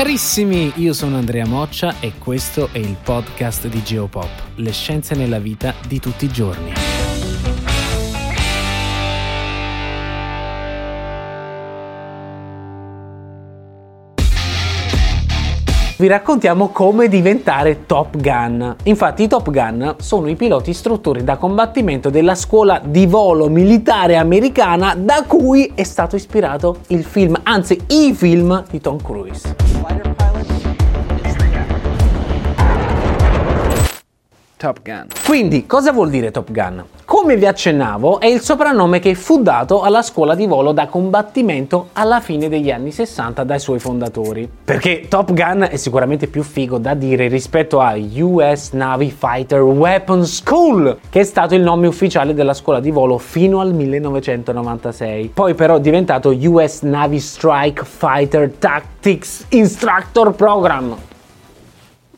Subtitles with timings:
[0.00, 5.38] Carissimi, io sono Andrea Moccia e questo è il podcast di Geopop, le scienze nella
[5.38, 6.72] vita di tutti i giorni.
[15.98, 18.76] vi raccontiamo come diventare Top Gun.
[18.84, 24.16] Infatti i Top Gun sono i piloti istruttori da combattimento della scuola di volo militare
[24.16, 29.69] americana da cui è stato ispirato il film, anzi i film di Tom Cruise.
[34.60, 35.06] Top Gun.
[35.24, 36.84] Quindi, cosa vuol dire Top Gun?
[37.06, 41.88] Come vi accennavo, è il soprannome che fu dato alla scuola di volo da combattimento
[41.94, 44.46] alla fine degli anni 60 dai suoi fondatori.
[44.62, 50.30] Perché Top Gun è sicuramente più figo da dire rispetto a US Navy Fighter Weapons
[50.30, 55.30] School, che è stato il nome ufficiale della scuola di volo fino al 1996.
[55.32, 61.08] Poi però è diventato US Navy Strike Fighter Tactics Instructor Program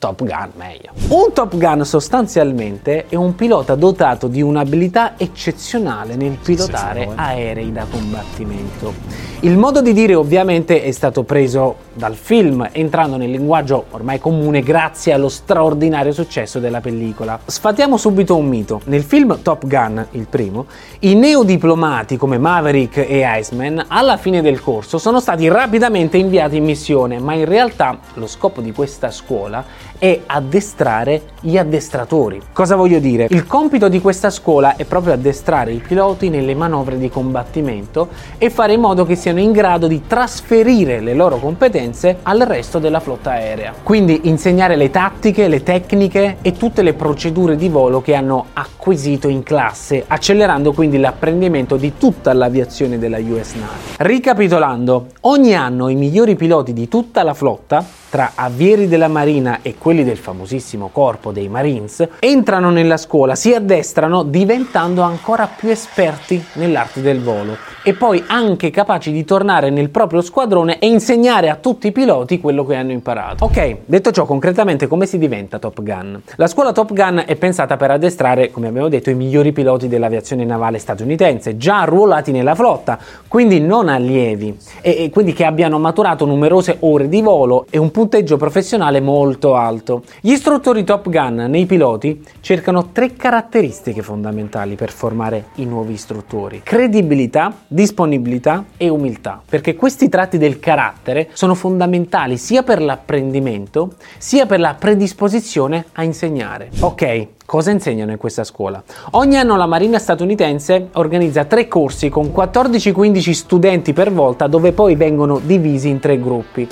[0.03, 0.91] Top Gun meglio.
[1.11, 7.87] Un Top Gun sostanzialmente è un pilota dotato di un'abilità eccezionale nel pilotare aerei da
[7.89, 9.31] combattimento.
[9.43, 14.61] Il modo di dire ovviamente è stato preso dal film, entrando nel linguaggio ormai comune
[14.61, 17.39] grazie allo straordinario successo della pellicola.
[17.45, 18.81] Sfatiamo subito un mito.
[18.87, 20.67] Nel film Top Gun, il primo,
[21.01, 26.65] i neodiplomati come Maverick e Iceman alla fine del corso sono stati rapidamente inviati in
[26.65, 32.41] missione, ma in realtà lo scopo di questa scuola è addestrare gli addestratori.
[32.53, 33.29] Cosa voglio dire?
[33.31, 38.51] Il compito di questa scuola è proprio addestrare i piloti nelle manovre di combattimento e
[38.51, 42.99] fare in modo che siano in grado di trasferire le loro competenze al resto della
[42.99, 43.75] flotta aerea.
[43.81, 49.29] Quindi insegnare le tattiche, le tecniche e tutte le procedure di volo che hanno acquisito
[49.29, 53.95] in classe, accelerando quindi l'apprendimento di tutta l'aviazione della US Navy.
[53.99, 59.77] Ricapitolando, ogni anno i migliori piloti di tutta la flotta tra avieri della Marina e
[59.79, 66.45] quelli del famosissimo corpo dei Marines, entrano nella scuola, si addestrano diventando ancora più esperti
[66.57, 71.57] nell'arte del volo e poi anche capaci di tornare nel proprio squadrone e insegnare a
[71.57, 73.47] tutti i piloti quello che hanno imparato.
[73.47, 76.23] Ok, detto ciò, concretamente come si diventa Top Gun?
[76.37, 80.45] La scuola Top Gun è pensata per addestrare, come abbiamo detto, i migliori piloti dell'aviazione
[80.45, 86.27] navale statunitense, già arruolati nella flotta, quindi non allievi, e, e quindi che abbiano maturato
[86.27, 90.03] numerose ore di volo e un punteggio professionale molto alto.
[90.21, 96.63] Gli istruttori Top Gun nei piloti cercano tre caratteristiche fondamentali per formare i nuovi istruttori:
[96.65, 104.47] credibilità, disponibilità e umiltà, perché questi tratti del carattere sono fondamentali sia per l'apprendimento sia
[104.47, 106.71] per la predisposizione a insegnare.
[106.81, 108.83] Ok, Cosa insegnano in questa scuola?
[109.11, 114.95] Ogni anno la Marina statunitense organizza tre corsi con 14-15 studenti per volta dove poi
[114.95, 116.67] vengono divisi in tre gruppi.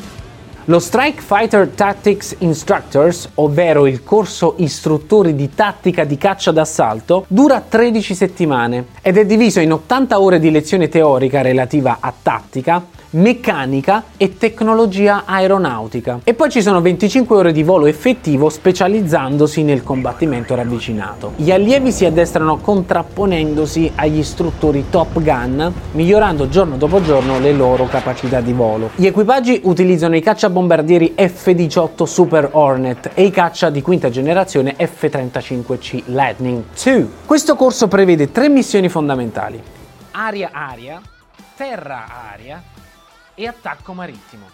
[0.70, 7.60] Lo Strike Fighter Tactics Instructors, ovvero il corso istruttori di tattica di caccia d'assalto, dura
[7.60, 14.04] 13 settimane ed è diviso in 80 ore di lezione teorica relativa a tattica, meccanica
[14.16, 16.20] e tecnologia aeronautica.
[16.22, 21.32] E poi ci sono 25 ore di volo effettivo specializzandosi nel combattimento ravvicinato.
[21.34, 27.88] Gli allievi si addestrano contrapponendosi agli istruttori Top Gun, migliorando giorno dopo giorno le loro
[27.88, 28.90] capacità di volo.
[28.94, 36.02] Gli equipaggi utilizzano i cacciabombardieri F-18 Super Hornet e i caccia di quinta generazione F-35C
[36.06, 37.10] Lightning II.
[37.24, 39.62] Questo corso prevede tre missioni fondamentali.
[40.12, 41.00] Aria-aria,
[41.56, 42.62] terra-aria
[43.34, 44.46] e attacco marittimo.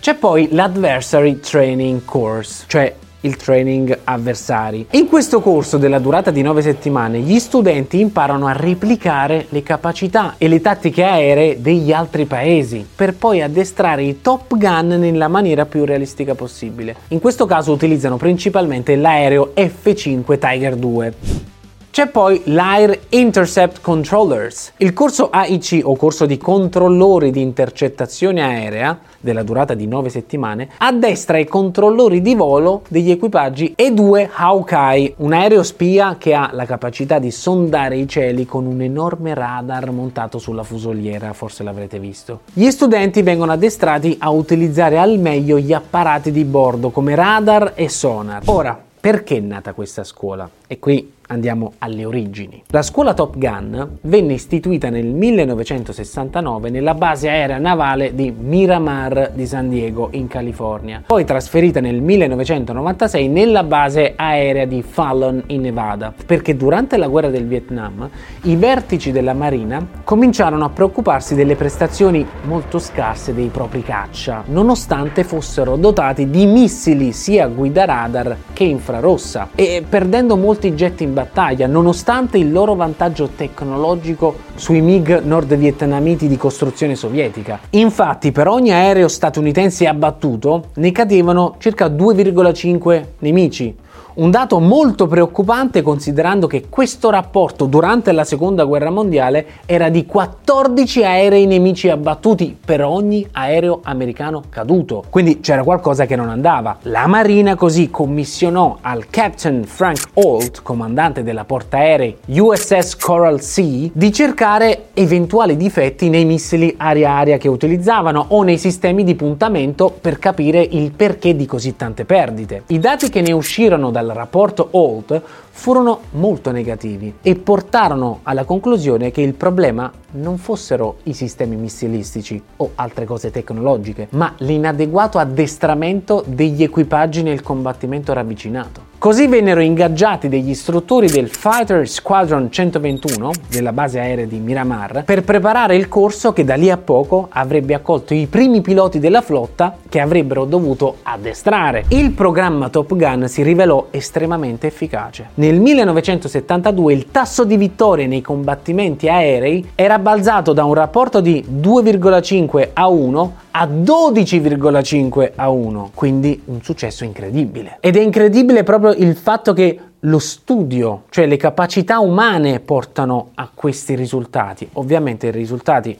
[0.00, 4.86] C'è poi l'Adversary Training Course, cioè il training avversari.
[4.92, 10.34] In questo corso della durata di 9 settimane gli studenti imparano a replicare le capacità
[10.38, 15.66] e le tattiche aeree degli altri paesi per poi addestrare i Top Gun nella maniera
[15.66, 16.96] più realistica possibile.
[17.08, 21.51] In questo caso utilizzano principalmente l'aereo F5 Tiger 2.
[21.92, 24.72] C'è poi l'Air Intercept Controllers.
[24.78, 30.70] Il corso AIC o corso di controllori di intercettazione aerea della durata di 9 settimane
[30.78, 36.64] addestra i controllori di volo degli equipaggi E2 Hawkeye, un aereo spia che ha la
[36.64, 42.40] capacità di sondare i cieli con un enorme radar montato sulla fusoliera, forse l'avrete visto.
[42.54, 47.90] Gli studenti vengono addestrati a utilizzare al meglio gli apparati di bordo come radar e
[47.90, 48.40] sonar.
[48.46, 50.48] Ora, perché è nata questa scuola?
[50.66, 52.62] E qui andiamo alle origini.
[52.68, 59.46] La scuola Top Gun venne istituita nel 1969 nella base aerea navale di Miramar di
[59.46, 66.12] San Diego in California, poi trasferita nel 1996 nella base aerea di Fallon in Nevada,
[66.26, 68.08] perché durante la guerra del Vietnam
[68.42, 75.24] i vertici della Marina cominciarono a preoccuparsi delle prestazioni molto scarse dei propri caccia, nonostante
[75.24, 79.48] fossero dotati di missili sia guida radar che infrarossa.
[79.54, 86.36] E perdendo molti jet in battaglia nonostante il loro vantaggio tecnologico sui MiG nord-vietnamiti di
[86.36, 87.60] costruzione sovietica.
[87.70, 93.74] Infatti per ogni aereo statunitense abbattuto ne cadevano circa 2,5 nemici,
[94.14, 100.04] un dato molto preoccupante considerando che questo rapporto durante la seconda guerra mondiale era di
[100.04, 105.04] 14 aerei nemici abbattuti per ogni aereo americano caduto.
[105.08, 106.76] Quindi c'era qualcosa che non andava.
[106.82, 114.12] La Marina così commissionò al Captain Frank Holt, comandante della portaerei USS Coral Sea, di
[114.12, 120.60] cercare eventuali difetti nei missili aria-aria che utilizzavano o nei sistemi di puntamento per capire
[120.60, 122.64] il perché di così tante perdite.
[122.66, 128.44] I dati che ne uscirono da dal rapporto Holt furono molto negativi e portarono alla
[128.44, 135.18] conclusione che il problema non fossero i sistemi missilistici o altre cose tecnologiche, ma l'inadeguato
[135.18, 138.81] addestramento degli equipaggi nel combattimento ravvicinato.
[139.02, 145.24] Così vennero ingaggiati degli istruttori del Fighter Squadron 121 della base aerea di Miramar per
[145.24, 149.76] preparare il corso che da lì a poco avrebbe accolto i primi piloti della flotta
[149.88, 151.86] che avrebbero dovuto addestrare.
[151.88, 155.30] Il programma Top Gun si rivelò estremamente efficace.
[155.34, 161.44] Nel 1972 il tasso di vittorie nei combattimenti aerei era balzato da un rapporto di
[161.50, 167.78] 2,5 a 1 a 12,5 a 1, quindi un successo incredibile.
[167.80, 173.48] Ed è incredibile proprio il fatto che lo studio, cioè le capacità umane portano a
[173.52, 174.68] questi risultati.
[174.74, 175.96] Ovviamente i risultati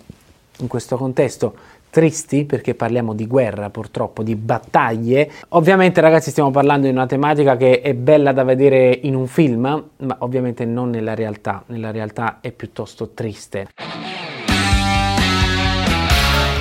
[0.58, 1.54] in questo contesto
[1.90, 5.30] tristi perché parliamo di guerra purtroppo, di battaglie.
[5.50, 9.84] Ovviamente ragazzi stiamo parlando di una tematica che è bella da vedere in un film,
[9.98, 13.68] ma ovviamente non nella realtà, nella realtà è piuttosto triste.